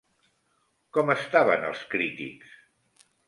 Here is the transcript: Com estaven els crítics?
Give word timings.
Com 0.97 1.11
estaven 1.15 1.67
els 1.69 1.83
crítics? 1.93 2.57